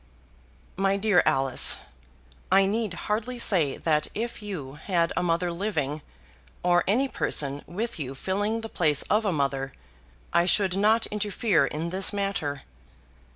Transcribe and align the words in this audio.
"My 0.77 0.97
dear 0.97 1.21
Alice, 1.27 1.77
I 2.51 2.65
need 2.65 2.95
hardly 3.05 3.37
say 3.37 3.77
that 3.77 4.07
if 4.15 4.41
you 4.41 4.73
had 4.83 5.13
a 5.15 5.21
mother 5.21 5.51
living, 5.51 6.01
or 6.63 6.83
any 6.87 7.07
person 7.07 7.61
with 7.67 7.99
you 7.99 8.15
filling 8.15 8.61
the 8.61 8.67
place 8.67 9.03
of 9.11 9.25
a 9.25 9.31
mother, 9.31 9.73
I 10.33 10.47
should 10.47 10.75
not 10.75 11.05
interfere 11.05 11.67
in 11.67 11.91
this 11.91 12.11
matter." 12.11 12.63